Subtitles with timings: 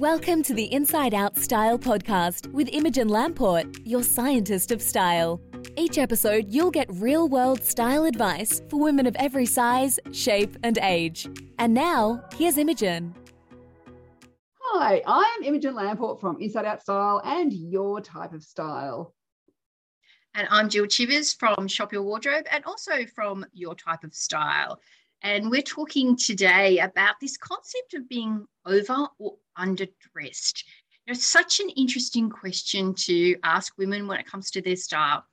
[0.00, 5.40] Welcome to the Inside Out Style podcast with Imogen Lamport, your scientist of style.
[5.74, 10.76] Each episode, you'll get real world style advice for women of every size, shape, and
[10.82, 11.26] age.
[11.58, 13.14] And now, here's Imogen.
[14.60, 19.14] Hi, I'm Imogen Lamport from Inside Out Style and Your Type of Style.
[20.34, 24.78] And I'm Jill Chivers from Shop Your Wardrobe and also from Your Type of Style.
[25.22, 30.62] And we're talking today about this concept of being over or underdressed.
[31.06, 35.24] It's such an interesting question to ask women when it comes to their style.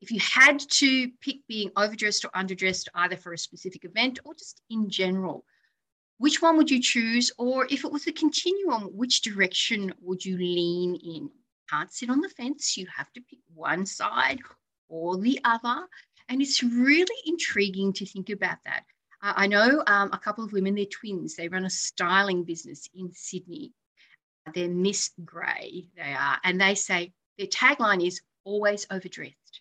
[0.00, 4.34] If you had to pick being overdressed or underdressed, either for a specific event or
[4.34, 5.44] just in general,
[6.18, 7.30] which one would you choose?
[7.38, 11.30] Or if it was a continuum, which direction would you lean in?
[11.68, 12.76] Can't sit on the fence.
[12.76, 14.40] You have to pick one side
[14.88, 15.86] or the other.
[16.28, 18.84] And it's really intriguing to think about that.
[19.26, 21.34] Uh, I know um, a couple of women, they're twins.
[21.34, 23.72] They run a styling business in Sydney.
[24.54, 26.38] They're Miss Grey, they are.
[26.44, 29.60] And they say their tagline is always overdressed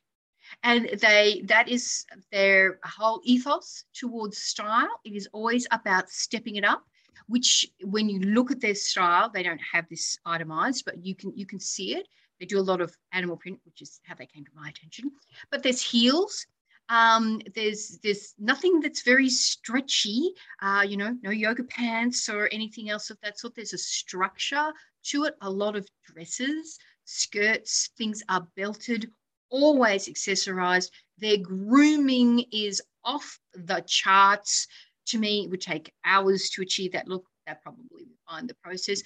[0.61, 6.63] and they that is their whole ethos towards style it is always about stepping it
[6.63, 6.83] up
[7.27, 11.35] which when you look at their style they don't have this itemized but you can
[11.35, 12.07] you can see it
[12.39, 15.11] they do a lot of animal print which is how they came to my attention
[15.49, 16.45] but there's heels
[16.89, 22.89] um, there's there's nothing that's very stretchy uh, you know no yoga pants or anything
[22.89, 24.71] else of that sort there's a structure
[25.03, 29.09] to it a lot of dresses skirts things are belted
[29.49, 30.89] always accessorized.
[31.17, 34.67] Their grooming is off the charts.
[35.07, 37.25] To me, it would take hours to achieve that look.
[37.47, 39.01] That probably find the process.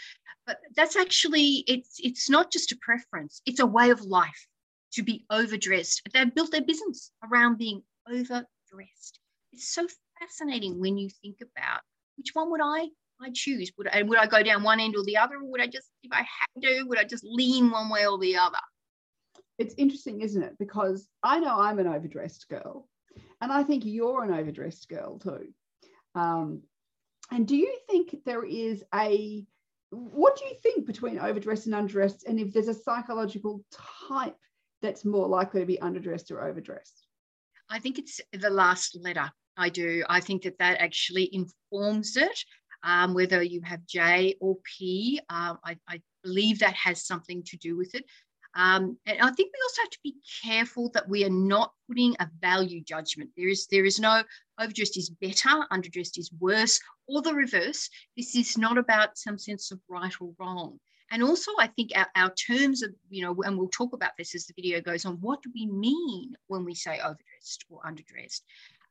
[0.46, 4.48] But that's actually it's it's not just a preference, it's a way of life
[4.94, 6.02] to be overdressed.
[6.14, 9.20] They've built their business around being overdressed.
[9.52, 9.88] It's so
[10.20, 11.82] fascinating when you think about
[12.18, 12.90] which one would I
[13.22, 13.70] I choose?
[13.78, 15.90] Would and would I go down one end or the other, or would I just,
[16.04, 18.60] if I had to, would I just lean one way or the other?
[19.60, 20.58] it's interesting, isn't it?
[20.58, 22.88] Because I know I'm an overdressed girl,
[23.42, 25.50] and I think you're an overdressed girl too.
[26.16, 26.64] Um,
[27.30, 29.45] and do you think there is a
[29.92, 33.64] what do you think between overdressed and underdressed, and if there's a psychological
[34.08, 34.38] type
[34.82, 37.08] that's more likely to be underdressed or overdressed?
[37.70, 39.32] I think it's the last letter.
[39.58, 40.04] I do.
[40.10, 42.44] I think that that actually informs it.
[42.84, 47.58] Um, whether you have J or P, uh, I, I, believe that has something to
[47.58, 48.06] do with it.
[48.56, 52.16] Um, and I think we also have to be careful that we are not putting
[52.20, 53.30] a value judgment.
[53.38, 54.23] There is there is no
[54.60, 57.89] overdressed is better, underdressed is worse, or the reverse.
[58.18, 60.80] This is not about some sense of right or wrong.
[61.11, 64.36] And also, I think our, our terms of, you know, and we'll talk about this
[64.36, 68.42] as the video goes on, what do we mean when we say overdressed or underdressed?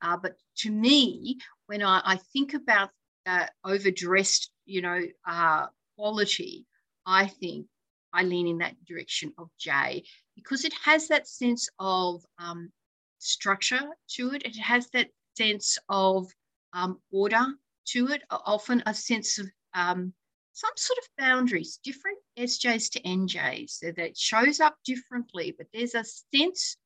[0.02, 2.90] Uh, but to me, when I, I think about
[3.26, 6.66] uh, overdressed, you know, uh, quality,
[7.06, 7.66] I think
[8.12, 10.04] I lean in that direction of J
[10.34, 12.70] because it has that sense of um,
[13.18, 13.82] structure
[14.16, 14.44] to it.
[14.44, 16.26] It has that sense of
[16.72, 17.46] um, order
[17.88, 20.12] to it, often a sense of um,
[20.52, 25.94] some sort of boundaries, different SJs to NJs, so that shows up differently, but there's
[25.94, 26.76] a sense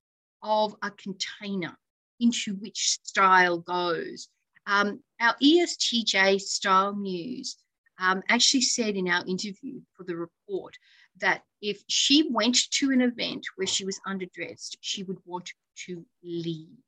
[0.43, 1.77] of a container
[2.21, 4.28] into which style goes.
[4.67, 7.56] Um, our ESTJ style muse
[7.99, 10.77] um, actually said in our interview for the report
[11.19, 15.50] that if she went to an event where she was underdressed, she would want
[15.87, 16.79] to leave.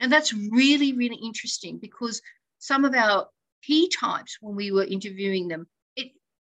[0.00, 2.20] And that's really, really interesting because
[2.58, 3.28] some of our
[3.62, 5.66] P types, when we were interviewing them,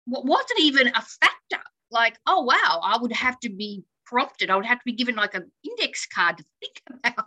[0.09, 1.63] wasn't even a factor.
[1.91, 4.51] Like, oh, wow, I would have to be prompted.
[4.51, 7.27] I would have to be given like an index card to think about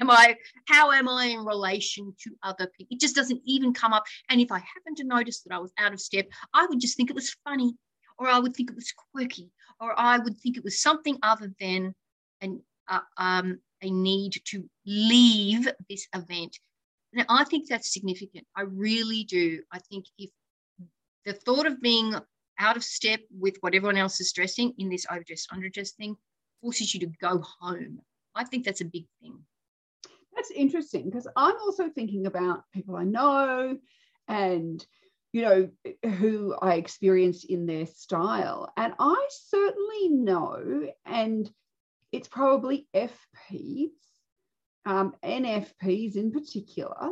[0.00, 2.94] am I, how am I in relation to other people?
[2.94, 4.04] It just doesn't even come up.
[4.28, 6.96] And if I happened to notice that I was out of step, I would just
[6.96, 7.74] think it was funny
[8.18, 9.50] or I would think it was quirky,
[9.80, 11.94] or I would think it was something other than
[12.40, 16.58] an, uh, um, a need to leave this event.
[17.12, 18.46] Now, I think that's significant.
[18.56, 19.62] I really do.
[19.72, 20.30] I think if
[21.28, 22.14] the thought of being
[22.58, 26.16] out of step with what everyone else is dressing in this overdressed, underdressed thing
[26.62, 28.00] forces you to go home.
[28.34, 29.38] I think that's a big thing.
[30.34, 33.76] That's interesting because I'm also thinking about people I know
[34.26, 34.86] and
[35.32, 35.68] you know,
[36.16, 38.72] who I experienced in their style.
[38.78, 41.50] And I certainly know, and
[42.12, 43.90] it's probably FPs,
[44.86, 47.10] um, NFPs in particular,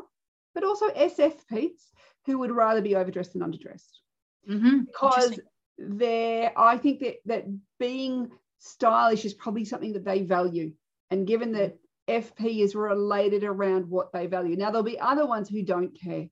[0.55, 1.91] but also SFPs
[2.25, 4.01] who would rather be overdressed than underdressed.
[4.49, 4.81] Mm-hmm.
[4.87, 5.39] Because
[5.79, 7.45] they're, I think that, that
[7.79, 10.73] being stylish is probably something that they value.
[11.11, 11.79] And given that
[12.09, 14.57] FP is related around what they value.
[14.57, 16.29] Now, there'll be other ones who don't care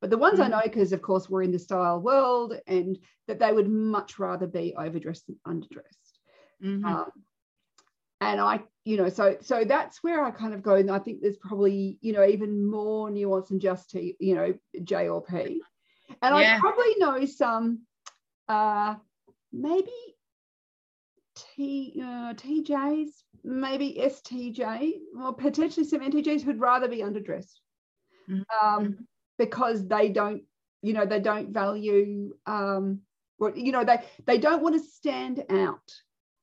[0.00, 0.44] But the ones Mm.
[0.44, 4.18] I know, because of course we're in the style world, and that they would much
[4.18, 6.18] rather be overdressed than underdressed.
[6.62, 6.84] Mhm.
[6.84, 7.10] Um,
[8.20, 11.20] and I, you know, so so that's where I kind of go, and I think
[11.20, 15.62] there's probably, you know, even more nuance than just T, you know, J or P.
[16.22, 17.86] And I probably know some,
[18.48, 18.96] uh,
[19.52, 19.90] maybe
[21.34, 23.08] T uh, TJs,
[23.44, 27.60] maybe STJ, or potentially some NTJs who'd rather be underdressed,
[28.28, 28.44] Mhm.
[28.62, 29.06] um,
[29.38, 30.44] because they don't,
[30.82, 33.02] you know, they don't value, um,
[33.36, 35.92] what you know, they they don't want to stand out,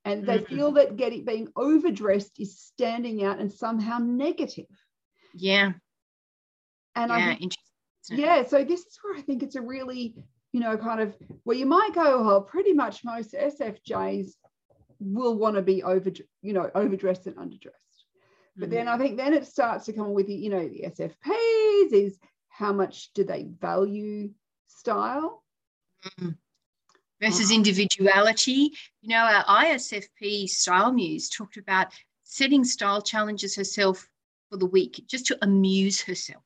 [0.05, 0.47] and they Mhm.
[0.47, 4.67] feel that getting being overdressed is standing out and somehow negative.
[5.33, 5.73] Yeah.
[6.95, 7.25] And I yeah.
[7.29, 7.43] think Interesting.
[7.43, 7.62] isn't it?
[8.09, 10.15] Yeah so this is where i think it's a really
[10.51, 11.15] you know kind of
[11.45, 14.31] well you might go well pretty much most sfjs
[14.99, 16.11] will want to be over
[16.41, 18.05] you know overdressed and underdressed
[18.57, 21.91] but then i think then it starts to come with the you know the sfps
[21.91, 22.19] is
[22.49, 24.29] how much do they value
[24.67, 25.43] style
[26.19, 26.35] Mm.
[27.21, 28.71] versus individuality.
[29.01, 31.87] You know, our ISFP style muse talked about
[32.23, 34.09] setting style challenges herself
[34.49, 36.43] for the week just to amuse herself.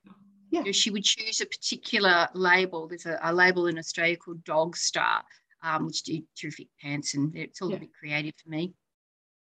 [0.50, 0.60] Yeah.
[0.60, 2.88] You know, she would choose a particular label.
[2.88, 5.22] There's a, a label in Australia called Dogstar,
[5.62, 7.76] um, which do terrific pants, and it's Yeah.
[7.76, 8.74] a bit creative for me.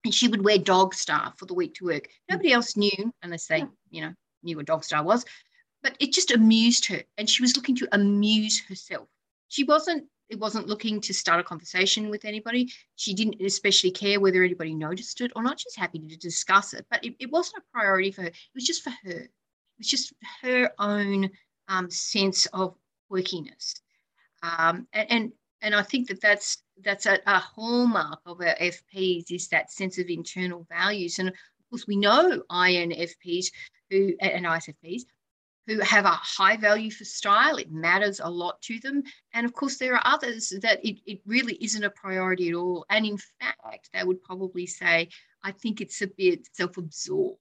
[0.04, 2.08] And she would wear Dogstar for the week to work.
[2.28, 3.66] Nobody else knew unless they, Yeah.
[3.90, 5.24] you know, knew what Dogstar was.
[5.82, 9.08] But it just amused her, and she was looking to amuse herself.
[9.48, 12.72] She wasn't it wasn't looking to start a conversation with anybody.
[12.96, 15.60] She didn't especially care whether anybody noticed it or not.
[15.60, 18.28] She's happy to discuss it, but it, it wasn't a priority for her.
[18.28, 19.28] It was just for her.
[19.78, 21.30] Was just her own
[21.68, 22.74] um, sense of
[23.10, 23.80] quirkiness.
[24.42, 25.32] Um, and, and
[25.62, 29.98] and I think that that's that's a, a hallmark of our FPs is that sense
[29.98, 31.18] of internal values.
[31.18, 31.34] And of
[31.70, 33.46] course, we know INFPs
[33.90, 35.02] who and ISFPs
[35.66, 37.56] who have a high value for style.
[37.56, 39.04] It matters a lot to them.
[39.32, 42.84] And of course, there are others that it, it really isn't a priority at all.
[42.90, 45.08] And in fact, they would probably say,
[45.44, 47.38] I think it's a bit self absorbed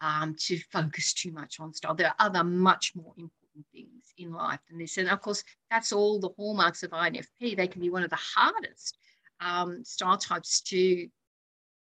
[0.00, 1.94] um, to focus too much on style.
[1.94, 4.98] There are other much more important things in life than this.
[4.98, 7.56] And of course, that's all the hallmarks of INFP.
[7.56, 8.98] They can be one of the hardest
[9.40, 11.08] um, style types to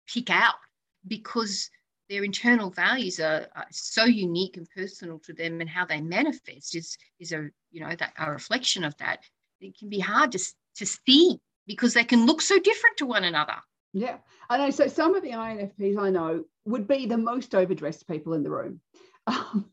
[0.08, 0.56] pick out
[1.08, 1.70] because
[2.10, 6.76] their internal values are, are, so unique and personal to them and how they manifest
[6.76, 9.24] is is a you know that a reflection of that
[9.60, 10.40] it can be hard to,
[10.76, 13.56] to see because they can look so different to one another
[13.96, 14.18] yeah.
[14.50, 18.34] I know so some of the infps i know would be the most overdressed people
[18.34, 18.82] in the room.
[19.28, 19.72] Um,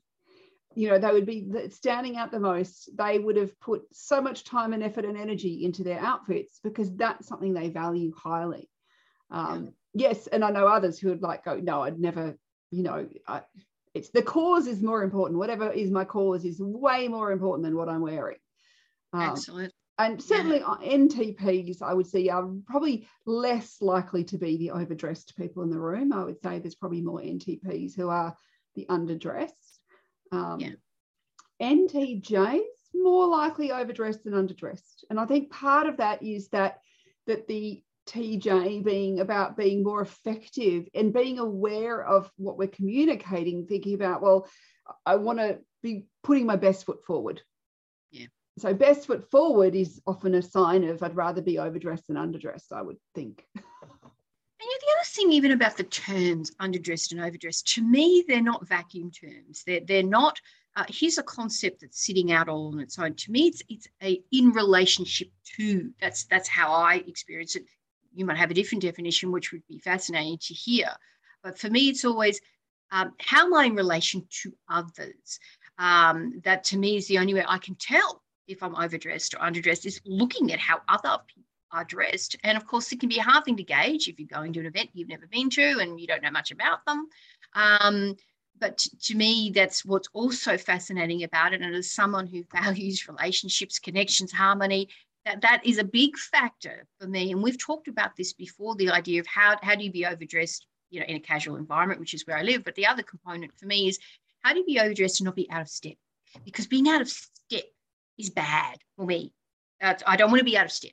[0.75, 2.89] you know they would be standing out the most.
[2.97, 6.91] They would have put so much time and effort and energy into their outfits because
[6.97, 8.71] that's something they value highly.
[9.31, 12.35] Um, yes and i know others who would like go no i'd never
[12.71, 13.43] you know I,
[13.95, 15.39] it's the cause is more important.
[15.39, 18.39] Whatever is my cause is way more important than what i'm wearing.
[19.13, 19.71] Um, absolutely
[20.03, 20.97] and certainly yeah.
[20.97, 25.79] ntps i would say are probably less likely to be the overdressed people in the
[25.79, 28.37] room i would say there's probably more ntps who are
[28.75, 29.79] the underdressed
[30.33, 30.71] um, yeah.
[31.61, 32.61] ntjs
[32.95, 36.79] more likely overdressed than underdressed and i think part of that is that
[37.27, 43.67] that the TJ being about being more effective and being aware of what we're communicating,
[43.67, 44.49] thinking about, well,
[45.07, 47.43] I want to be putting my best foot forward.
[48.11, 48.27] Yeah.
[48.59, 52.73] So best foot forward is often a sign of I'd rather be overdressed than underdressed,
[52.73, 53.47] I would think.
[54.63, 58.69] And the other thing, even about the terms underdressed and overdressed, to me, they're not
[58.69, 59.65] vacuum terms.
[59.67, 60.39] They're they're not.
[60.77, 63.15] Uh, here's a concept that's sitting out all on its own.
[63.15, 65.91] To me, it's it's a in relationship to.
[66.01, 67.65] That's that's how I experience it
[68.15, 70.89] you might have a different definition, which would be fascinating to hear.
[71.43, 72.41] But for me, it's always
[72.91, 75.41] um, how am I in relation to others?
[75.79, 78.21] Um, that to me is the only way I can tell
[78.53, 81.43] if I'm overdressed or underdressed is looking at how other people
[81.73, 82.37] are dressed.
[82.44, 84.61] And of course, it can be a hard thing to gauge if you're going to
[84.61, 87.09] an event you've never been to and you don't know much about them.
[87.55, 88.17] Um,
[88.59, 91.63] but to me, that's what's also fascinating about it.
[91.63, 94.89] And as someone who values relationships, connections, harmony,
[95.25, 98.91] that that is a big factor for me and we've talked about this before the
[98.91, 102.15] idea of how, how do you be overdressed you know in a casual environment which
[102.15, 103.99] is where i live but the other component for me is
[104.41, 105.94] how do you be overdressed and not be out of step
[106.44, 107.13] because being out of
[108.19, 109.33] is bad for me
[109.83, 110.93] uh, i don't want to be out of step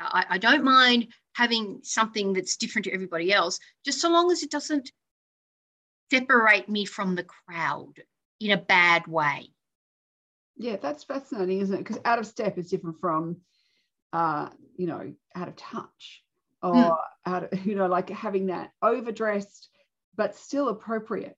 [0.00, 4.42] I, I don't mind having something that's different to everybody else just so long as
[4.42, 4.90] it doesn't
[6.10, 7.94] separate me from the crowd
[8.40, 9.50] in a bad way
[10.56, 13.36] yeah that's fascinating isn't it because out of step is different from
[14.14, 16.22] uh, you know, out of touch
[16.62, 16.96] or mm.
[17.26, 19.68] out of, you know, like having that overdressed,
[20.16, 21.36] but still appropriate.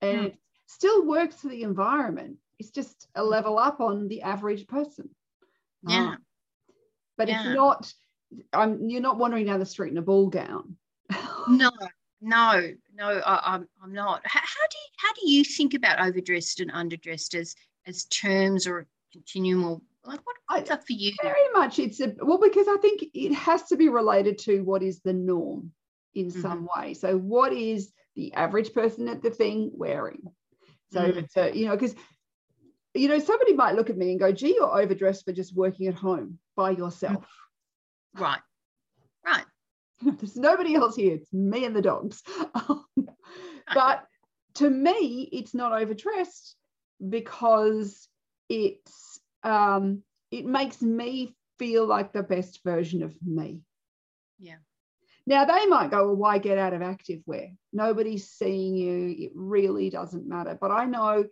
[0.00, 0.26] And mm.
[0.26, 5.08] it still works for the environment, it's just a level up on the average person.
[5.86, 6.08] Yeah.
[6.08, 6.18] Um,
[7.16, 7.40] but Yeah.
[7.40, 7.92] it's not.
[8.52, 8.88] I'm.
[8.88, 10.76] You're not wandering down the street in a ball gown.
[11.48, 11.70] No,
[12.20, 14.20] no, no, I, I'm, I'm not.
[14.24, 17.54] How, how do you, how do you think about overdressed and underdressed as
[17.86, 21.12] as terms or a continuum or like what, I- what's up for you?
[21.22, 21.78] Very much.
[21.78, 25.12] It's a well because I think it has to be related to what is the
[25.12, 25.70] norm
[26.16, 26.40] in Mm-hmm.
[26.40, 26.94] some way.
[26.94, 30.22] So what is the average person at the thing wearing?
[30.92, 31.16] So Mm.
[31.18, 31.94] it's you know, because
[32.98, 35.86] you know, somebody might look at me and go, gee, you're overdressed for just working
[35.88, 37.26] at home by yourself.
[38.14, 38.40] Right,
[39.24, 39.44] right.
[40.02, 41.14] There's nobody else here.
[41.14, 42.22] It's me and the dogs.
[43.74, 44.06] but
[44.54, 46.56] to me, it's not overdressed
[47.06, 48.08] because
[48.48, 53.60] it's um, it makes me feel like the best version of me.
[54.38, 54.56] Yeah.
[55.26, 57.50] Now they might go, well, why get out of active wear?
[57.72, 59.14] Nobody's seeing you.
[59.18, 60.56] It really doesn't matter.
[60.60, 61.24] But I know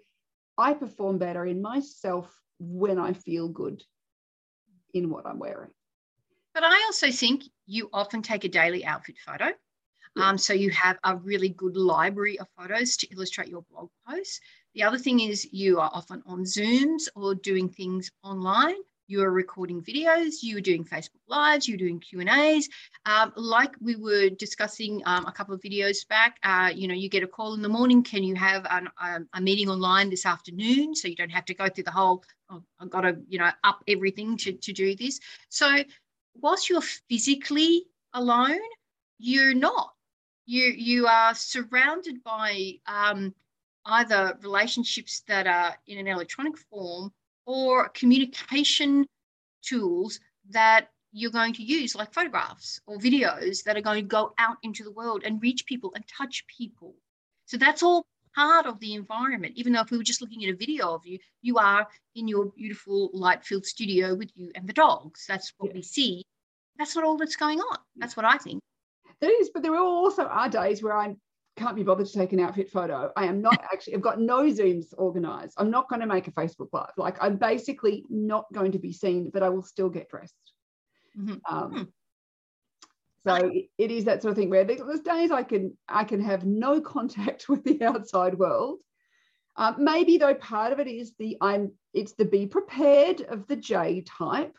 [0.57, 3.83] I perform better in myself when I feel good
[4.93, 5.71] in what I'm wearing.
[6.55, 9.47] But I also think you often take a daily outfit photo.
[10.17, 10.29] Yeah.
[10.29, 14.41] Um, so you have a really good library of photos to illustrate your blog posts.
[14.75, 18.77] The other thing is you are often on Zooms or doing things online.
[19.07, 20.43] You are recording videos.
[20.43, 21.69] You are doing Facebook Lives.
[21.69, 22.71] You're doing Q and A's.
[23.05, 26.39] Um, like we were discussing um, a couple of videos back.
[26.43, 28.03] Uh, you know, you get a call in the morning.
[28.03, 31.55] Can you have an, um, a meeting online this afternoon so you don't have to
[31.55, 32.25] go through the whole?
[32.49, 35.21] Oh, I've got to you know up everything to to do this.
[35.51, 35.85] So
[36.41, 37.85] whilst you're physically
[38.15, 38.61] alone,
[39.19, 39.93] you're not.
[40.47, 43.35] You you are surrounded by um,
[43.85, 47.13] either relationships that are in an electronic form
[47.47, 49.07] or communication
[49.63, 50.21] tools
[50.51, 54.57] that you're going to use, like photographs or videos that are going to go out
[54.63, 56.95] into the world and reach people and touch people.
[57.47, 59.55] So that's all part of the environment.
[59.57, 61.87] Even though if we were just looking at a video of you, you are
[62.17, 65.25] in your beautiful light filled studio with you and the dogs.
[65.29, 65.77] That's what Yeah.
[65.77, 66.25] we see.
[66.79, 67.79] That's not all that's going on.
[67.97, 68.61] That's what I think.
[69.21, 71.17] There is, but there also are days where I
[71.57, 73.13] can't be bothered to take an outfit photo.
[73.17, 75.55] I am not actually, I've got no Zooms organized.
[75.59, 76.93] I'm not going to make a Facebook Live.
[76.97, 80.35] Like I'm basically not going to be seen, but I will still get dressed.
[81.19, 81.41] Mhm.
[81.49, 81.83] Um, Hmm.
[83.27, 86.21] so it, it is that sort of thing where there's days I can I can
[86.21, 88.83] have no contact with the outside world.
[89.57, 93.57] Um, maybe though part of it is the I'm it's the be prepared of the
[93.57, 94.57] J type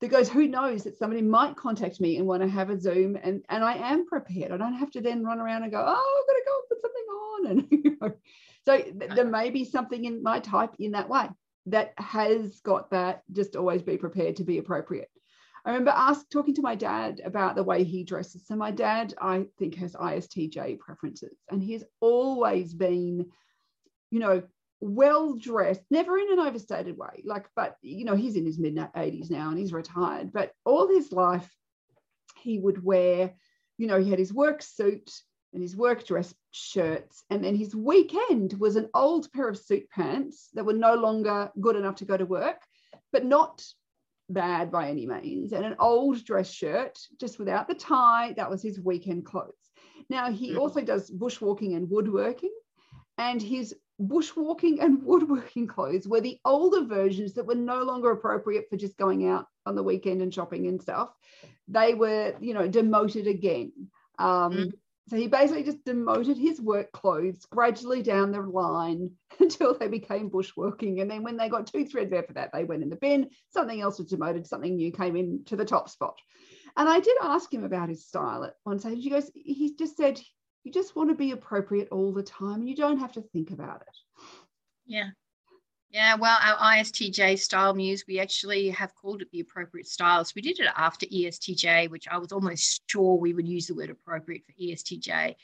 [0.00, 3.16] that goes who knows that somebody might contact me and want to have a Zoom
[3.22, 4.52] and and I am prepared.
[4.52, 6.68] I don't have to then run around and go oh I've got to go and
[6.68, 8.12] put something on and you know.
[8.64, 11.28] so th- there may be something in my type in that way
[11.66, 15.08] that has got that just always be prepared to be appropriate.
[15.64, 18.46] I remember ask, talking to my dad about the way he dresses.
[18.46, 23.26] So my dad, I think, has ISTJ preferences, and he's always been,
[24.10, 24.42] you know,
[24.80, 27.22] well dressed, never in an overstated way.
[27.24, 30.32] Like, but you know, he's in his mid 80s now and he's retired.
[30.32, 31.48] But all his life,
[32.38, 33.34] he would wear,
[33.78, 35.10] you know, he had his work suit
[35.52, 39.90] and his work dress shirts, and then his weekend was an old pair of suit
[39.90, 42.62] pants that were no longer good enough to go to work,
[43.12, 43.64] but not
[44.28, 48.32] bad by any means, and an old dress shirt just without the tie.
[48.36, 49.54] That was his weekend clothes.
[50.08, 52.54] Now, he also does bushwalking and woodworking,
[53.18, 58.66] and his bushwalking and woodworking clothes were the older versions that were no longer appropriate
[58.70, 61.10] for just going out on the weekend and shopping and stuff.
[61.68, 63.72] They were, you know, demoted again.
[64.18, 64.72] Um, Mm.
[65.10, 70.30] So he basically just demoted his work clothes gradually down the line until they became
[70.30, 71.00] bushwalking.
[71.00, 73.28] And then when they got too threadbare for that, they went in the bin.
[73.52, 76.16] Something else was demoted, something new came in to the top spot.
[76.76, 79.02] And I did ask him about his style at one stage.
[79.02, 80.20] He goes, he just said,
[80.64, 83.50] you just want to be appropriate all the time and you don't have to think
[83.50, 84.24] about it.
[84.86, 85.10] Yeah.
[85.90, 90.34] Yeah, well, our ISTJ style muse, we actually have called it the appropriate styles.
[90.36, 93.90] We did it after ESTJ, which I was almost sure we would use the word
[93.90, 95.34] appropriate for ESTJ.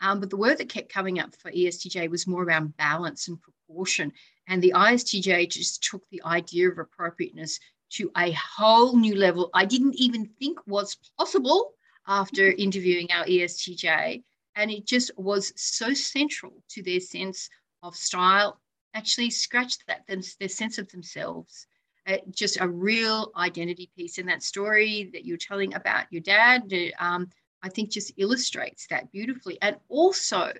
[0.00, 3.40] Um, but the word that kept coming up for ESTJ was more around balance and
[3.40, 4.12] proportion.
[4.46, 7.58] And the ISTJ just took the idea of appropriateness
[7.94, 11.72] to a whole new level I didn't even think was possible
[12.06, 14.22] after interviewing our ESTJ.
[14.58, 17.48] And it just was so central to their sense
[17.84, 18.60] of style
[18.92, 21.66] actually scratched that their sense of themselves.
[22.08, 24.18] Uh, just a real identity piece.
[24.18, 27.28] And that story that you're telling about your dad, uh, um,
[27.62, 29.58] I think just illustrates that beautifully.
[29.62, 30.52] And also,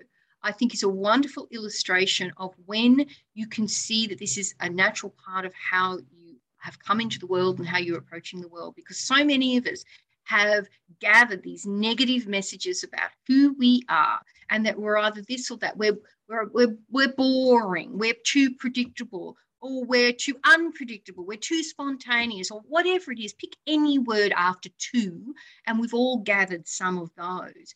[0.43, 4.69] I think is a wonderful illustration of when you can see that this is a
[4.69, 8.47] natural part of how you have come into the world and how you're approaching the
[8.47, 8.75] world.
[8.75, 9.83] Because so many of us
[10.29, 10.63] have
[10.99, 14.19] gathered these negative messages about who we are
[14.51, 15.75] and that we're either this or that.
[15.81, 15.97] We're
[16.29, 17.97] we're, we're, we're boring.
[17.97, 19.35] We're too predictable.
[19.61, 23.33] or we're too unpredictable, we're too spontaneous, or whatever it is.
[23.33, 25.33] Pick any word after two,
[25.65, 27.73] and we've all gathered some of those.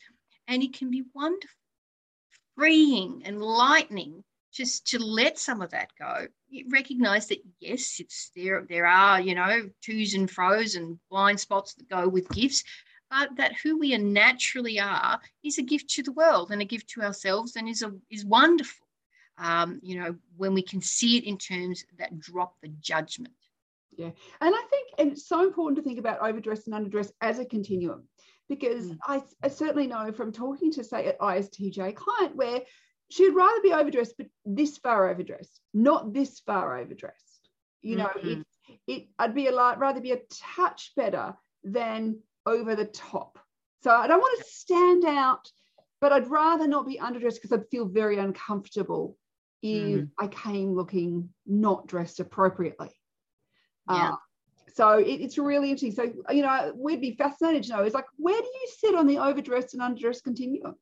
[0.47, 1.55] And it can be wonderful,
[2.55, 6.27] freeing, enlightening just to let some of that go.
[6.69, 11.73] Recognize that yes, it's there, there are, you know, twos and fro's and blind spots
[11.75, 12.63] that go with gifts,
[13.09, 16.65] but that who we are naturally are is a gift to the world and a
[16.65, 18.83] gift to ourselves and is a is wonderful
[19.37, 23.33] um, you know, when we can see it in terms that drop the judgment.
[23.95, 24.11] Yeah.
[24.41, 27.45] And I think and it's so important to think about overdress and underdress as a
[27.45, 28.07] continuum
[28.49, 28.97] because mm.
[29.05, 32.61] I, I, certainly know from talking to, say, an ISTJ client where
[33.13, 37.49] she'd rather be overdressed, but this far overdressed, not this far overdressed.
[37.81, 38.41] You know, mm-hmm.
[38.41, 38.47] it,
[38.87, 40.21] it, I'd be a lot, rather be a
[40.55, 43.37] touch better than over the top.
[43.83, 45.51] So I don't want to stand out,
[46.01, 49.17] but I'd rather not be underdressed because I'd feel very uncomfortable
[49.61, 50.09] if mm.
[50.19, 52.89] I came looking not dressed appropriately.
[53.89, 54.13] Yeah.
[54.13, 54.15] Uh,
[54.73, 55.91] so it, it's really interesting.
[55.91, 59.05] So, you know, we'd be fascinated to know is like, where do you sit on
[59.05, 60.75] the overdressed and underdressed continuum?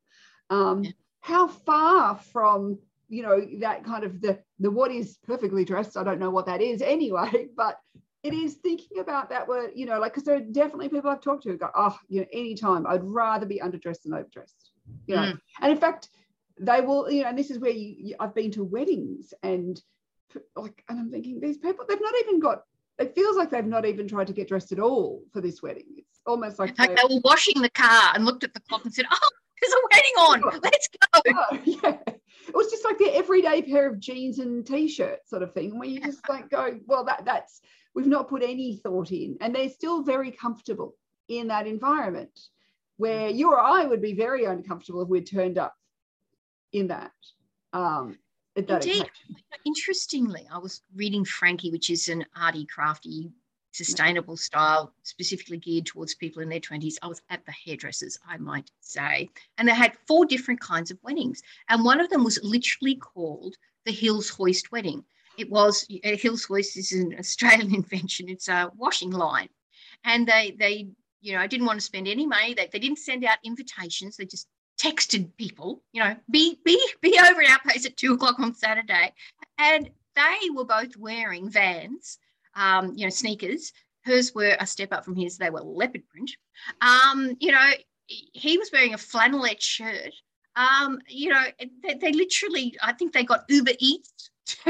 [0.49, 0.91] Um, yeah.
[1.21, 6.03] How far from, you know, that kind of the, the what is perfectly dressed, I
[6.03, 7.79] don't know what that is anyway, but
[8.23, 11.21] it is thinking about that word, you know, like, because there are definitely people I've
[11.21, 14.71] talked to who go, oh, you know, anytime I'd rather be underdressed than overdressed,
[15.07, 15.23] you know.
[15.23, 15.39] Mm.
[15.61, 16.09] And in fact,
[16.59, 19.81] they will, you know, and this is where you, you, I've been to weddings and
[20.55, 22.63] like, and I'm thinking these people, they've not even got,
[22.99, 25.85] it feels like they've not even tried to get dressed at all for this wedding.
[25.97, 28.93] It's almost like, like they were washing the car and looked at the clock and
[28.93, 29.29] said, oh,
[29.61, 31.21] there's a wedding on, let's go.
[31.27, 31.97] Oh, yeah.
[32.07, 35.87] It was just like the everyday pair of jeans and t-shirts sort of thing, where
[35.87, 37.61] you just like go, well, that that's,
[37.93, 40.95] we've not put any thought in and they're still very comfortable
[41.29, 42.39] in that environment
[42.97, 45.75] where you or I would be very uncomfortable if we'd turned up
[46.71, 47.11] in that.
[47.73, 48.17] Um,
[48.55, 49.09] Indeed.
[49.65, 53.31] Interestingly, I was reading Frankie, which is an arty, crafty,
[53.71, 56.95] sustainable style, specifically geared towards people in their 20s.
[57.01, 59.29] I was at the hairdressers, I might say.
[59.57, 61.41] And they had four different kinds of weddings.
[61.69, 65.03] And one of them was literally called the Hills Hoist Wedding.
[65.37, 68.29] It was a Hills Hoist is an Australian invention.
[68.29, 69.49] It's a washing line.
[70.03, 70.89] And they they
[71.21, 72.53] you know, didn't want to spend any money.
[72.53, 74.17] They, they didn't send out invitations.
[74.17, 74.47] They just
[74.79, 78.53] texted people, you know, be be be over at our place at two o'clock on
[78.53, 79.13] Saturday,
[79.57, 82.17] and they were both wearing Vans,
[82.55, 83.71] um, you know, sneakers.
[84.03, 86.31] Hers were a step up from his; they were leopard print.
[86.81, 87.71] Um, you know,
[88.07, 90.13] he was wearing a flannelette shirt.
[90.55, 91.43] Um, you know,
[91.83, 94.29] they, they literally, I think they got Uber Eats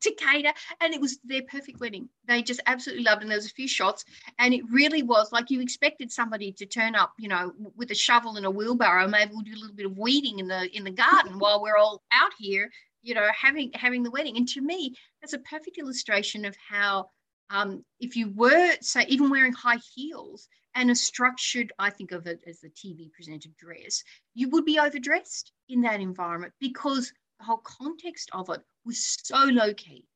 [0.00, 0.52] to cater.
[0.80, 2.08] And it was their perfect wedding.
[2.26, 3.24] They just absolutely loved it.
[3.24, 4.04] And there was a few shots.
[4.38, 7.94] And it really was like you expected somebody to turn up, you know, with a
[7.94, 9.08] shovel and a wheelbarrow.
[9.08, 11.76] Maybe we'll do a little bit of weeding in the in the garden while we're
[11.76, 12.70] all out here,
[13.02, 14.36] you know, having having the wedding.
[14.36, 17.10] And to me, that's a perfect illustration of how
[17.50, 22.26] um, if you were, say, even wearing high heels and a structured, I think of
[22.26, 27.44] it as the TV presented dress, you would be overdressed in that environment because the
[27.44, 30.06] whole context of it was so low key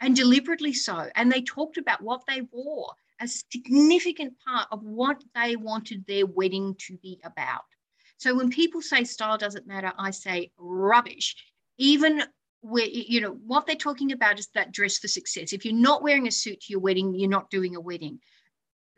[0.00, 1.08] and deliberately so.
[1.16, 6.26] And they talked about what they wore a significant part of what they wanted their
[6.26, 7.64] wedding to be about.
[8.18, 11.36] So when people say style doesn't matter, I say rubbish.
[11.78, 12.22] Even
[12.60, 15.52] where you know what they're talking about is that dress for success.
[15.52, 18.18] If you're not wearing a suit to your wedding, you're not doing a wedding.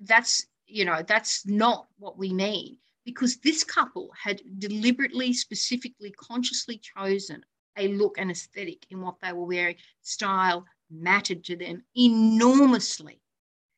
[0.01, 6.79] That's you know that's not what we mean because this couple had deliberately, specifically, consciously
[6.79, 7.43] chosen
[7.79, 9.77] a look and aesthetic in what they were wearing.
[10.03, 13.21] Style mattered to them enormously.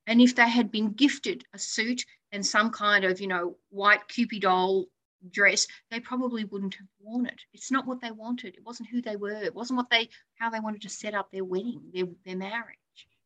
[0.09, 4.09] And if they had been gifted a suit and some kind of, you know, white
[4.09, 4.87] Kewpie doll
[5.29, 7.41] dress, they probably wouldn't have worn it.
[7.53, 8.55] It's not what they wanted.
[8.55, 9.43] It wasn't who they were.
[9.43, 12.77] It wasn't what they how they wanted to set up their wedding, their, their marriage.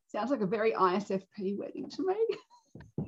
[0.09, 3.07] Sounds like a very ISFP wedding to me.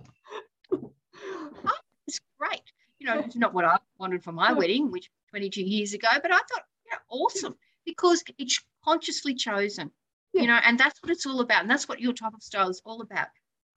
[0.72, 2.62] oh, it's great.
[2.98, 6.32] You know, it's not what I wanted for my wedding, which 22 years ago, but
[6.32, 9.90] I thought yeah, awesome because it's consciously chosen.
[10.32, 10.42] Yeah.
[10.42, 11.62] You know, and that's what it's all about.
[11.62, 13.28] And that's what your type of style is all about.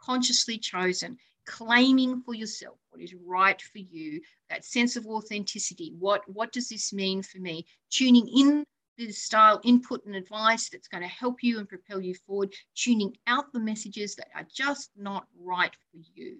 [0.01, 5.93] Consciously chosen, claiming for yourself what is right for you, that sense of authenticity.
[5.97, 7.65] What what does this mean for me?
[7.89, 8.65] Tuning in
[8.97, 13.15] the style input and advice that's going to help you and propel you forward, tuning
[13.27, 16.39] out the messages that are just not right for you.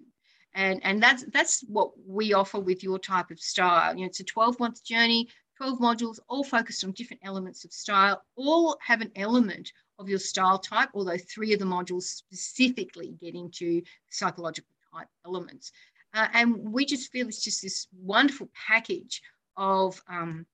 [0.52, 3.94] And, and that's that's what we offer with your type of style.
[3.94, 5.28] You know, it's a 12 month journey
[5.60, 10.18] 12 modules, all focused on different elements of style, all have an element of your
[10.18, 15.70] style type, although three of the modules specifically get into psychological type elements.
[16.14, 19.22] Uh, and we just feel it's just this wonderful package
[19.56, 20.46] of um,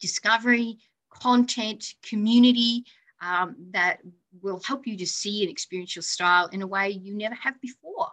[0.00, 0.78] discovery,
[1.10, 2.84] content, community,
[3.20, 3.98] um, that
[4.40, 7.60] will help you to see and experience your style in a way you never have
[7.60, 8.08] before.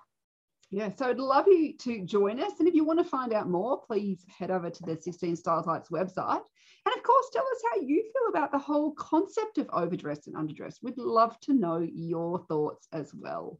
[0.71, 2.53] Yeah, so I'd love you to join us.
[2.59, 5.63] And if you want to find out more, please head over to the 16 Style
[5.63, 6.41] Types website.
[6.85, 10.35] And of course, tell us how you feel about the whole concept of overdress and
[10.35, 10.77] underdress.
[10.81, 13.59] We'd love to know your thoughts as well.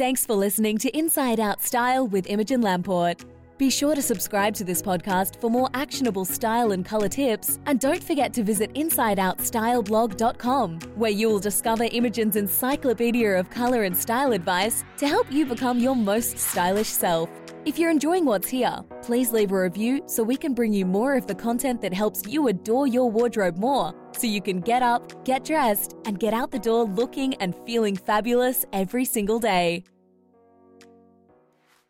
[0.00, 3.26] Thanks for listening to Inside Out Style with Imogen Lamport.
[3.58, 7.58] Be sure to subscribe to this podcast for more actionable style and colour tips.
[7.66, 13.94] And don't forget to visit InsideOutStyleblog.com, where you will discover Imogen's encyclopedia of colour and
[13.94, 17.28] style advice to help you become your most stylish self.
[17.66, 21.14] If you're enjoying what's here, please leave a review so we can bring you more
[21.14, 25.24] of the content that helps you adore your wardrobe more so you can get up,
[25.24, 29.84] get dressed, and get out the door looking and feeling fabulous every single day.